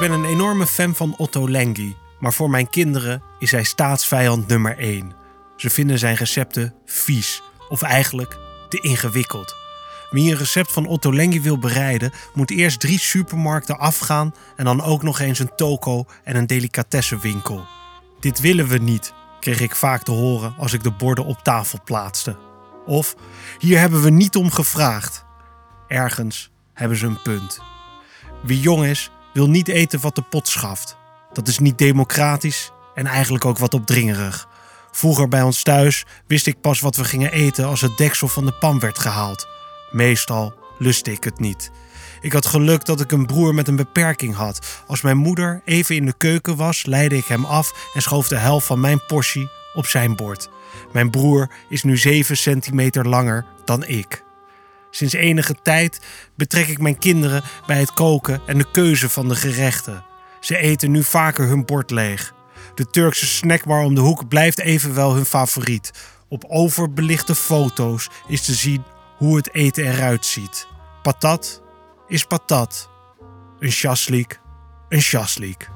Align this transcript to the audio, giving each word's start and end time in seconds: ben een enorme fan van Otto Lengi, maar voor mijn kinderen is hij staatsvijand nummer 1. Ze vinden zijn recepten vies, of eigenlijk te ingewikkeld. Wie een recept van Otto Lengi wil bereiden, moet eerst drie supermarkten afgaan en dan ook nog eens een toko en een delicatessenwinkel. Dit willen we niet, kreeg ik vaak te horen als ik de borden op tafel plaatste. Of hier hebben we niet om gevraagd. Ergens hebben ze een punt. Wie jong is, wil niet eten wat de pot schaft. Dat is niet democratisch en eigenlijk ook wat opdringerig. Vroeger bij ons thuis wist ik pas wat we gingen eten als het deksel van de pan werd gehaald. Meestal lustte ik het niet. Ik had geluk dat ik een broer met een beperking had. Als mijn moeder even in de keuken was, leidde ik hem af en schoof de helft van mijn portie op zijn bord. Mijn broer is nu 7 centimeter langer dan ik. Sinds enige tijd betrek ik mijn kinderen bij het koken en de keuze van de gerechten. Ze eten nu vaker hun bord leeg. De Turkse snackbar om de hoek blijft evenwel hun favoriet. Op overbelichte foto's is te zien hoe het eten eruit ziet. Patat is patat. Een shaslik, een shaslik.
ben 0.00 0.12
een 0.12 0.24
enorme 0.24 0.66
fan 0.66 0.94
van 0.94 1.14
Otto 1.16 1.48
Lengi, 1.48 1.96
maar 2.18 2.32
voor 2.32 2.50
mijn 2.50 2.70
kinderen 2.70 3.22
is 3.38 3.50
hij 3.50 3.64
staatsvijand 3.64 4.46
nummer 4.46 4.78
1. 4.78 5.12
Ze 5.56 5.70
vinden 5.70 5.98
zijn 5.98 6.14
recepten 6.14 6.74
vies, 6.86 7.42
of 7.68 7.82
eigenlijk 7.82 8.38
te 8.68 8.80
ingewikkeld. 8.80 9.56
Wie 10.10 10.30
een 10.30 10.38
recept 10.38 10.72
van 10.72 10.86
Otto 10.86 11.12
Lengi 11.12 11.40
wil 11.40 11.58
bereiden, 11.58 12.12
moet 12.34 12.50
eerst 12.50 12.80
drie 12.80 12.98
supermarkten 12.98 13.78
afgaan 13.78 14.34
en 14.56 14.64
dan 14.64 14.82
ook 14.82 15.02
nog 15.02 15.18
eens 15.18 15.38
een 15.38 15.54
toko 15.56 16.04
en 16.24 16.36
een 16.36 16.46
delicatessenwinkel. 16.46 17.66
Dit 18.20 18.40
willen 18.40 18.68
we 18.68 18.78
niet, 18.78 19.12
kreeg 19.40 19.60
ik 19.60 19.74
vaak 19.74 20.02
te 20.02 20.12
horen 20.12 20.54
als 20.58 20.72
ik 20.72 20.82
de 20.82 20.92
borden 20.92 21.24
op 21.24 21.38
tafel 21.42 21.80
plaatste. 21.84 22.36
Of 22.86 23.14
hier 23.58 23.78
hebben 23.78 24.02
we 24.02 24.10
niet 24.10 24.36
om 24.36 24.50
gevraagd. 24.50 25.24
Ergens 25.88 26.50
hebben 26.74 26.98
ze 26.98 27.06
een 27.06 27.22
punt. 27.22 27.60
Wie 28.42 28.60
jong 28.60 28.84
is, 28.84 29.10
wil 29.32 29.48
niet 29.48 29.68
eten 29.68 30.00
wat 30.00 30.14
de 30.14 30.22
pot 30.22 30.48
schaft. 30.48 30.96
Dat 31.32 31.48
is 31.48 31.58
niet 31.58 31.78
democratisch 31.78 32.70
en 32.94 33.06
eigenlijk 33.06 33.44
ook 33.44 33.58
wat 33.58 33.74
opdringerig. 33.74 34.48
Vroeger 34.90 35.28
bij 35.28 35.42
ons 35.42 35.62
thuis 35.62 36.04
wist 36.26 36.46
ik 36.46 36.60
pas 36.60 36.80
wat 36.80 36.96
we 36.96 37.04
gingen 37.04 37.32
eten 37.32 37.66
als 37.66 37.80
het 37.80 37.96
deksel 37.96 38.28
van 38.28 38.46
de 38.46 38.52
pan 38.52 38.78
werd 38.80 38.98
gehaald. 38.98 39.48
Meestal 39.90 40.54
lustte 40.78 41.12
ik 41.12 41.24
het 41.24 41.38
niet. 41.38 41.70
Ik 42.20 42.32
had 42.32 42.46
geluk 42.46 42.84
dat 42.84 43.00
ik 43.00 43.12
een 43.12 43.26
broer 43.26 43.54
met 43.54 43.68
een 43.68 43.76
beperking 43.76 44.34
had. 44.34 44.82
Als 44.86 45.00
mijn 45.00 45.16
moeder 45.16 45.62
even 45.64 45.96
in 45.96 46.06
de 46.06 46.14
keuken 46.16 46.56
was, 46.56 46.86
leidde 46.86 47.16
ik 47.16 47.24
hem 47.24 47.44
af 47.44 47.90
en 47.94 48.02
schoof 48.02 48.28
de 48.28 48.36
helft 48.36 48.66
van 48.66 48.80
mijn 48.80 49.06
portie 49.06 49.48
op 49.74 49.86
zijn 49.86 50.16
bord. 50.16 50.48
Mijn 50.92 51.10
broer 51.10 51.50
is 51.68 51.82
nu 51.82 51.96
7 51.96 52.36
centimeter 52.36 53.08
langer 53.08 53.46
dan 53.64 53.84
ik. 53.84 54.24
Sinds 54.90 55.14
enige 55.14 55.54
tijd 55.62 56.00
betrek 56.36 56.68
ik 56.68 56.78
mijn 56.78 56.98
kinderen 56.98 57.42
bij 57.66 57.78
het 57.78 57.92
koken 57.92 58.40
en 58.46 58.58
de 58.58 58.70
keuze 58.72 59.08
van 59.08 59.28
de 59.28 59.34
gerechten. 59.34 60.04
Ze 60.40 60.56
eten 60.56 60.90
nu 60.90 61.02
vaker 61.02 61.46
hun 61.46 61.64
bord 61.64 61.90
leeg. 61.90 62.34
De 62.74 62.86
Turkse 62.86 63.26
snackbar 63.26 63.82
om 63.82 63.94
de 63.94 64.00
hoek 64.00 64.28
blijft 64.28 64.60
evenwel 64.60 65.14
hun 65.14 65.24
favoriet. 65.24 65.90
Op 66.28 66.44
overbelichte 66.48 67.34
foto's 67.34 68.08
is 68.28 68.44
te 68.44 68.54
zien 68.54 68.84
hoe 69.16 69.36
het 69.36 69.54
eten 69.54 69.84
eruit 69.84 70.26
ziet. 70.26 70.66
Patat 71.02 71.62
is 72.08 72.24
patat. 72.24 72.90
Een 73.58 73.72
shaslik, 73.72 74.40
een 74.88 75.02
shaslik. 75.02 75.70